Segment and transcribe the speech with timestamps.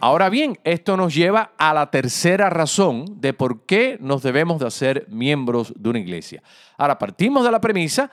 [0.00, 4.66] Ahora bien, esto nos lleva a la tercera razón de por qué nos debemos de
[4.66, 6.42] hacer miembros de una iglesia.
[6.78, 8.10] Ahora, partimos de la premisa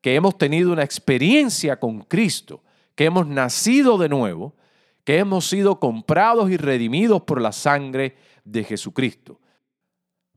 [0.00, 2.62] que hemos tenido una experiencia con Cristo,
[2.94, 4.54] que hemos nacido de nuevo,
[5.02, 9.40] que hemos sido comprados y redimidos por la sangre de Jesucristo.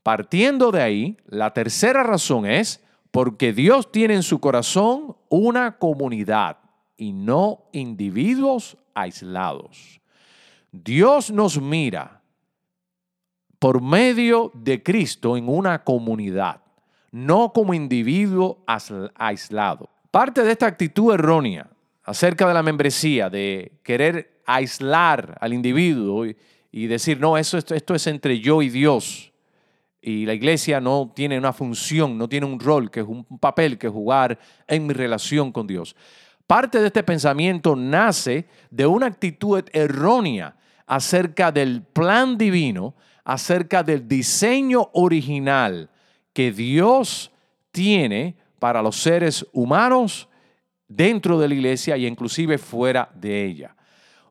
[0.02, 6.58] Partiendo de ahí, la tercera razón es porque Dios tiene en su corazón una comunidad
[6.98, 10.02] y no individuos aislados.
[10.72, 12.22] Dios nos mira
[13.60, 16.62] por medio de Cristo en una comunidad,
[17.12, 18.64] no como individuo
[19.16, 19.90] aislado.
[20.12, 21.68] Parte de esta actitud errónea
[22.04, 26.26] acerca de la membresía, de querer aislar al individuo
[26.72, 29.34] y, decir, no, eso, esto, esto es entre yo y Dios.
[30.02, 33.78] Y la iglesia no tiene una función, no tiene un rol, que es un papel
[33.78, 35.96] que jugar en mi relación con Dios.
[36.46, 40.56] Parte de este pensamiento nace de una actitud errónea
[40.88, 45.90] acerca del plan divino, acerca del diseño original
[46.34, 47.32] que Dios
[47.72, 50.30] tiene para los seres humanos
[50.88, 53.76] dentro de la iglesia y inclusive fuera de ella.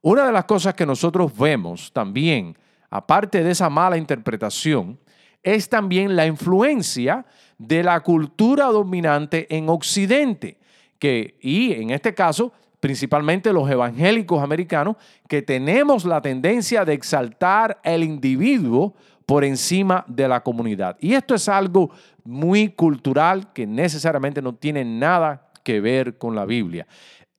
[0.01, 2.57] Una de las cosas que nosotros vemos también,
[2.89, 4.99] aparte de esa mala interpretación,
[5.43, 7.27] es también la influencia
[7.59, 10.59] de la cultura dominante en Occidente,
[10.99, 12.53] que, y en este caso,
[12.87, 14.95] principalmente los evangélicos americanos,
[15.29, 18.95] que tenemos la tendencia de exaltar el individuo
[19.27, 20.97] por encima de la comunidad.
[21.01, 21.91] Y esto es algo
[22.23, 26.87] muy cultural que necesariamente no tiene nada que ver con la Biblia.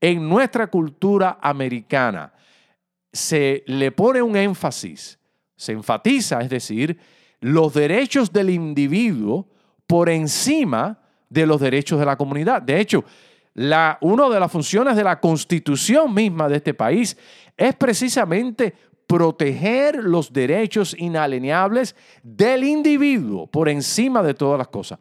[0.01, 2.33] En nuestra cultura americana
[3.13, 5.17] se le pone un énfasis,
[5.55, 6.99] se enfatiza, es decir,
[7.39, 9.47] los derechos del individuo
[9.87, 10.99] por encima
[11.29, 12.61] de los derechos de la comunidad.
[12.61, 13.05] De hecho,
[14.01, 17.17] una de las funciones de la constitución misma de este país
[17.55, 18.73] es precisamente
[19.07, 24.99] proteger los derechos inalienables del individuo por encima de todas las cosas.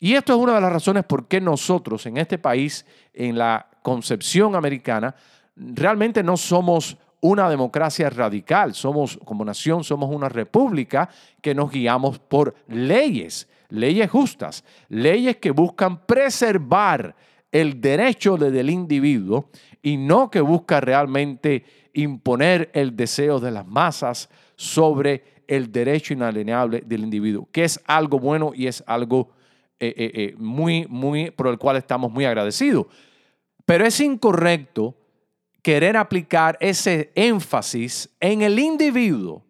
[0.00, 2.84] Y esto es una de las razones por qué nosotros en este país,
[3.14, 5.14] en la concepción americana,
[5.56, 11.08] realmente no somos una democracia radical, somos como nación, somos una república
[11.40, 17.14] que nos guiamos por leyes, leyes justas, leyes que buscan preservar
[17.54, 19.48] el derecho del individuo
[19.80, 26.82] y no que busca realmente imponer el deseo de las masas sobre el derecho inalienable
[26.84, 29.30] del individuo, que es algo bueno y es algo
[29.78, 32.86] eh, eh, eh, muy, muy, por el cual estamos muy agradecidos.
[33.64, 34.96] Pero es incorrecto
[35.62, 39.44] querer aplicar ese énfasis en el individuo.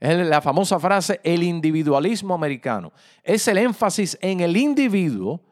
[0.00, 2.94] Es la famosa frase, el individualismo americano.
[3.22, 5.42] Es el énfasis en el individuo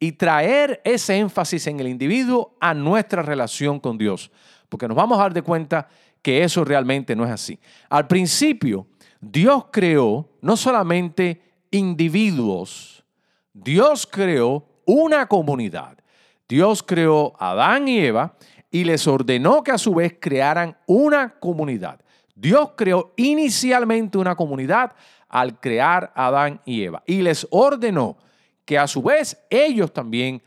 [0.00, 4.30] y traer ese énfasis en el individuo a nuestra relación con Dios.
[4.68, 5.88] Porque nos vamos a dar de cuenta
[6.22, 7.58] que eso realmente no es así.
[7.88, 8.86] Al principio,
[9.20, 13.04] Dios creó no solamente individuos,
[13.52, 15.98] Dios creó una comunidad.
[16.48, 18.34] Dios creó a Adán y Eva
[18.70, 22.00] y les ordenó que a su vez crearan una comunidad.
[22.34, 24.92] Dios creó inicialmente una comunidad
[25.28, 28.16] al crear a Adán y Eva y les ordenó
[28.68, 30.42] que a su vez ellos también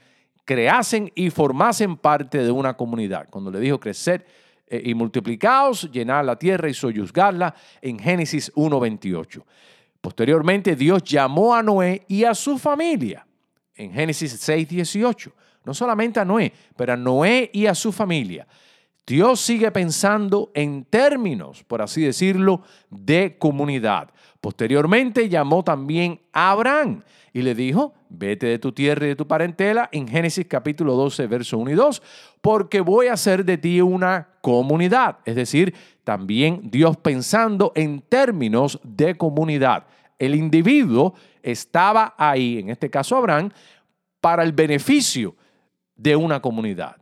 [0.45, 3.27] creasen y formasen parte de una comunidad.
[3.31, 4.27] Cuando le dijo crecer
[4.67, 9.43] eh, y multiplicaos, llenar la tierra y soyuzgarla en Génesis 1.28.
[9.99, 13.25] Posteriormente Dios llamó a Noé y a su familia
[13.73, 15.31] en Génesis 6.18.
[15.65, 18.45] No solamente a Noé, pero a Noé y a su familia.
[19.05, 24.11] Dios sigue pensando en términos, por así decirlo, de comunidad.
[24.39, 27.03] Posteriormente llamó también a Abraham
[27.33, 31.27] y le dijo, vete de tu tierra y de tu parentela, en Génesis capítulo 12,
[31.27, 32.01] verso 1 y 2,
[32.41, 35.19] porque voy a hacer de ti una comunidad.
[35.25, 35.73] Es decir,
[36.03, 39.85] también Dios pensando en términos de comunidad.
[40.19, 43.51] El individuo estaba ahí, en este caso Abraham,
[44.19, 45.35] para el beneficio
[45.95, 47.00] de una comunidad.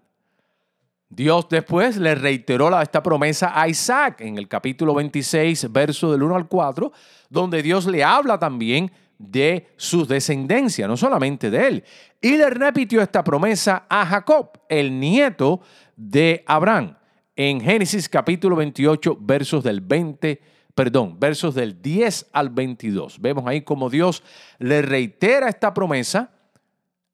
[1.09, 6.35] Dios después le reiteró esta promesa a Isaac en el capítulo 26, verso del 1
[6.35, 6.91] al 4,
[7.29, 11.83] donde Dios le habla también de su descendencia, no solamente de él.
[12.21, 15.61] Y le repitió esta promesa a Jacob, el nieto
[15.95, 16.95] de Abraham,
[17.35, 20.39] en Génesis capítulo 28, versos del 20,
[20.75, 23.19] perdón, versos del 10 al 22.
[23.19, 24.23] Vemos ahí como Dios
[24.59, 26.29] le reitera esta promesa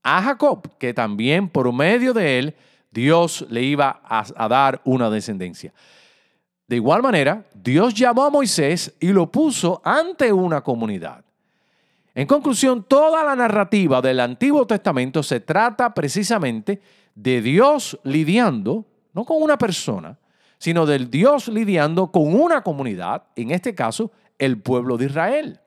[0.03, 2.56] a Jacob, que también por medio de él
[2.95, 5.74] Dios le iba a, dar una descendencia.
[6.65, 11.24] De igual manera, Dios llamó a Moisés y lo puso ante una comunidad.
[12.15, 16.81] En conclusión, toda la narrativa del Antiguo Testamento se trata precisamente
[17.13, 20.18] de Dios lidiando, no con una persona,
[20.57, 25.59] sino del Dios lidiando con una comunidad, en este caso, el pueblo de Israel.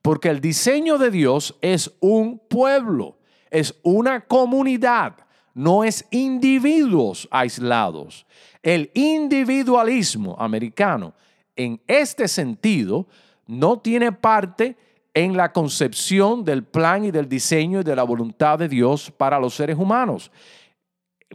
[0.00, 3.18] Porque el diseño de Dios es un pueblo,
[3.50, 5.14] es una comunidad
[5.60, 8.24] no es individuos aislados.
[8.62, 11.12] El individualismo americano,
[11.54, 13.06] en este sentido,
[13.46, 14.76] no tiene parte
[15.12, 19.38] en la concepción del plan y del diseño y de la voluntad de Dios para
[19.38, 20.30] los seres humanos.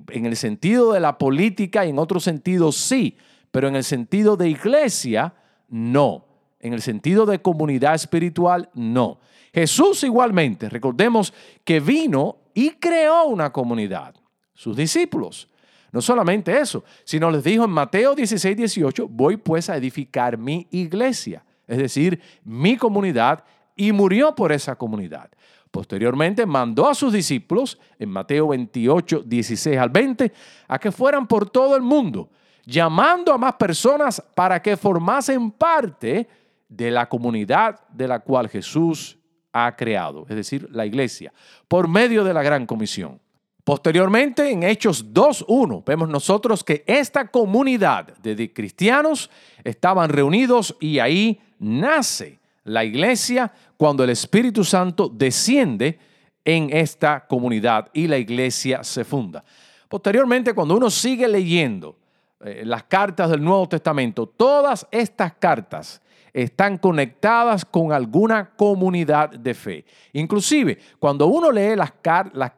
[0.10, 3.18] En el sentido de la política y en otro sentido sí,
[3.52, 5.36] pero en el sentido de iglesia,
[5.70, 6.26] no.
[6.60, 9.20] En el sentido de comunidad espiritual, no.
[9.54, 11.32] Jesús igualmente, recordemos
[11.64, 14.16] que vino y creó una comunidad,
[14.54, 15.48] sus discípulos.
[15.92, 20.66] No solamente eso, sino les dijo en Mateo 16, 18, voy pues a edificar mi
[20.72, 23.44] iglesia, es decir, mi comunidad,
[23.76, 25.30] y murió por esa comunidad.
[25.70, 30.32] Posteriormente mandó a sus discípulos, en Mateo 28, 16 al 20,
[30.70, 32.30] a que fueran por todo el mundo,
[32.66, 36.30] llamando a más personas para que formasen parte
[36.70, 39.18] de la comunidad de la cual Jesús
[39.58, 41.32] ha creado, es decir, la iglesia,
[41.70, 43.22] por medio de la gran comisión.
[43.64, 49.32] Posteriormente, en Hechos 2.1, vemos nosotros que esta comunidad de cristianos
[49.64, 55.98] estaban reunidos y ahí nace la iglesia cuando el Espíritu Santo desciende
[56.44, 59.44] en esta comunidad y la iglesia se funda.
[59.88, 61.98] Posteriormente, cuando uno sigue leyendo
[62.42, 66.02] eh, las cartas del Nuevo Testamento, todas estas cartas
[66.36, 69.86] están conectadas con alguna comunidad de fe.
[70.12, 71.94] Inclusive, cuando uno lee las,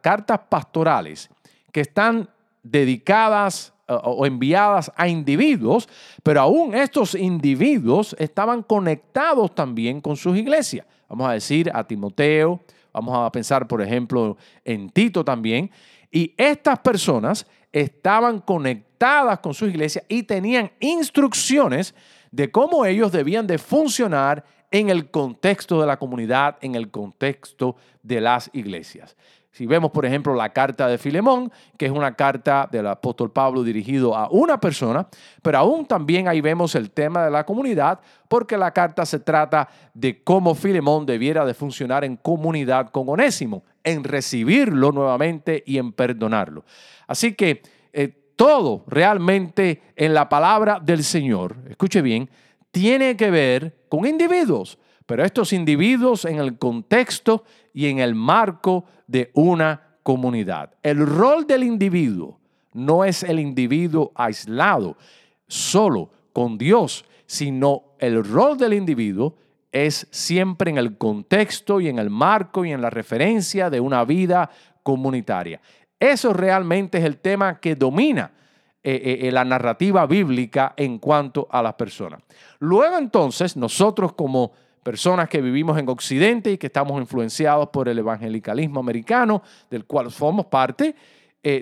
[0.00, 1.30] cartas pastorales
[1.70, 2.28] que están
[2.60, 5.88] dedicadas eh, o enviadas a individuos,
[6.24, 10.84] pero aún estos individuos estaban conectados también con sus iglesias.
[11.08, 12.60] Vamos a decir a Timoteo,
[12.92, 15.70] vamos a pensar, por ejemplo, en Tito también.
[16.10, 21.94] Y estas personas estaban conectadas con sus iglesias y tenían instrucciones
[22.30, 27.76] de cómo ellos debían de funcionar en el contexto de la comunidad, en el contexto
[28.02, 29.16] de las iglesias.
[29.58, 33.64] Si vemos, por ejemplo, la carta de Filemón, que es una carta del apóstol Pablo
[33.64, 35.08] dirigido a una persona,
[35.42, 37.98] pero aún también ahí vemos el tema de la comunidad,
[38.28, 43.64] porque la carta se trata de cómo Filemón debiera de funcionar en comunidad con Onésimo,
[43.82, 46.64] en recibirlo nuevamente y en perdonarlo.
[47.08, 47.62] Así que
[47.92, 52.30] eh, todo realmente en la palabra del Señor, escuche bien,
[52.70, 57.42] tiene que ver con individuos, pero estos individuos en el contexto
[57.74, 60.70] y en el marco de una comunidad.
[60.84, 62.38] El rol del individuo
[62.74, 64.96] no es el individuo aislado,
[65.48, 69.34] solo con Dios, sino el rol del individuo
[69.72, 74.04] es siempre en el contexto y en el marco y en la referencia de una
[74.04, 74.48] vida
[74.84, 75.60] comunitaria.
[75.98, 78.30] Eso realmente es el tema que domina
[78.82, 82.20] eh, eh, eh, la narrativa bíblica en cuanto a las personas.
[82.60, 84.52] Luego entonces, nosotros como
[84.82, 90.10] personas que vivimos en Occidente y que estamos influenciados por el evangelicalismo americano, del cual
[90.10, 90.94] somos parte,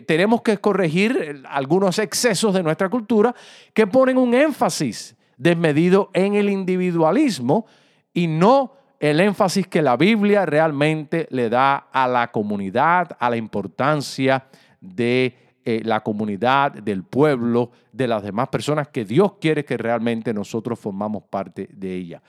[0.07, 3.35] tenemos que corregir algunos excesos de nuestra cultura
[3.73, 7.67] que ponen un énfasis desmedido en el individualismo
[8.13, 13.37] y no el énfasis que la Biblia realmente le da a la comunidad, a la
[13.37, 14.47] importancia
[14.81, 20.33] de eh, la comunidad, del pueblo, de las demás personas que Dios quiere que realmente
[20.33, 22.23] nosotros formamos parte de ella.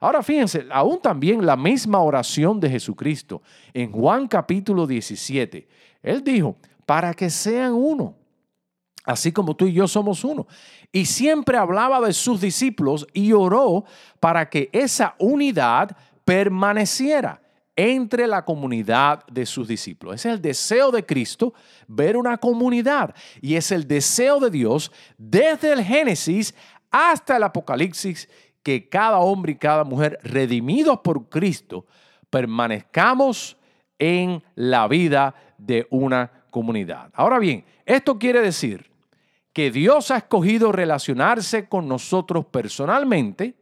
[0.00, 3.42] Ahora fíjense, aún también la misma oración de Jesucristo
[3.74, 5.68] en Juan capítulo 17,
[6.02, 8.16] Él dijo, para que sean uno,
[9.04, 10.46] así como tú y yo somos uno.
[10.90, 13.84] Y siempre hablaba de sus discípulos y oró
[14.18, 15.96] para que esa unidad
[16.30, 17.42] permaneciera
[17.74, 20.14] entre la comunidad de sus discípulos.
[20.14, 21.54] Es el deseo de Cristo
[21.88, 26.54] ver una comunidad y es el deseo de Dios desde el Génesis
[26.88, 28.28] hasta el Apocalipsis
[28.62, 31.84] que cada hombre y cada mujer redimidos por Cristo
[32.30, 33.56] permanezcamos
[33.98, 37.10] en la vida de una comunidad.
[37.12, 38.88] Ahora bien, esto quiere decir
[39.52, 43.56] que Dios ha escogido relacionarse con nosotros personalmente,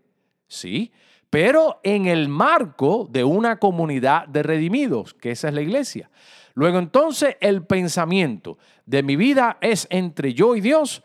[0.49, 0.93] sí,
[1.31, 6.11] pero en el marco de una comunidad de redimidos, que esa es la iglesia.
[6.55, 11.03] Luego entonces el pensamiento de mi vida es entre yo y Dios,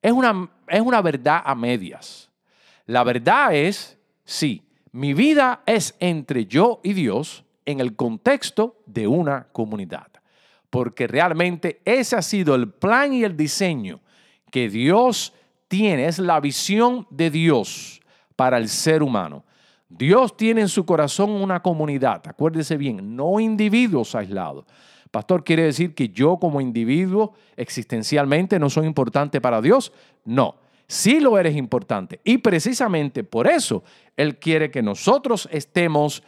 [0.00, 2.30] es una, es una verdad a medias.
[2.86, 4.62] La verdad es, sí,
[4.92, 10.08] mi vida es entre yo y Dios en el contexto de una comunidad.
[10.68, 14.00] Porque realmente ese ha sido el plan y el diseño
[14.50, 15.32] que Dios
[15.68, 18.02] tiene, es la visión de Dios
[18.36, 19.44] para el ser humano.
[19.98, 24.64] Dios tiene en su corazón una comunidad, acuérdese bien, no individuos aislados.
[25.10, 29.92] Pastor, ¿quiere decir que yo como individuo existencialmente no soy importante para Dios?
[30.24, 30.56] No,
[30.86, 32.20] sí lo eres importante.
[32.24, 33.84] Y precisamente por eso
[34.16, 36.22] Él quiere que nosotros estemos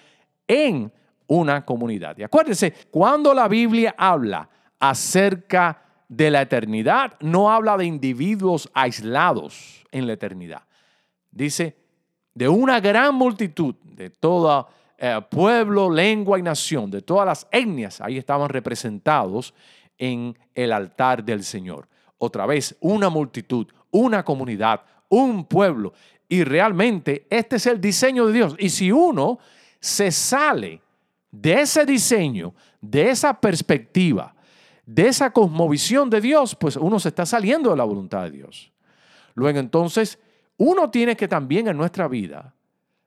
[0.47, 0.92] en
[1.26, 2.18] una comunidad.
[2.18, 9.87] Y acuérdese, cuando la Biblia habla acerca de la eternidad, no habla de individuos aislados
[9.90, 10.64] en la eternidad.
[11.30, 11.84] Dice,
[12.35, 18.00] de una gran multitud, de todo eh, pueblo, lengua y nación, de todas las etnias,
[18.00, 19.55] ahí estaban representados
[19.99, 21.88] en el altar del Señor.
[22.19, 25.93] Otra vez, una multitud, una comunidad, un pueblo.
[26.29, 28.57] Y realmente este es el diseño de Dios.
[28.59, 29.38] Y si uno
[29.79, 30.81] se sale
[31.31, 34.35] de ese diseño, de esa perspectiva,
[34.87, 38.73] de esa cosmovisión de Dios, pues uno se está saliendo de la voluntad de Dios.
[39.35, 40.19] Luego entonces
[40.56, 42.54] uno tiene que también en nuestra vida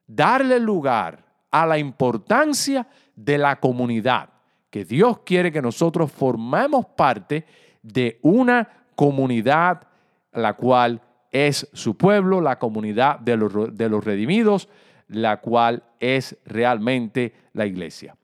[0.05, 4.29] darle lugar a la importancia de la comunidad,
[4.69, 7.45] que Dios quiere que nosotros formemos parte
[7.81, 9.87] de una comunidad,
[10.33, 11.01] la cual
[11.31, 14.69] es su pueblo, la comunidad de los, de los redimidos,
[15.07, 18.15] la cual es realmente la iglesia.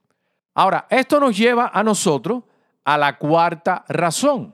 [0.54, 2.44] Ahora, esto nos lleva a nosotros
[2.84, 4.54] a la cuarta razón.